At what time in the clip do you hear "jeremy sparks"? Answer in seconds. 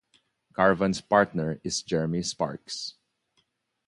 1.83-2.95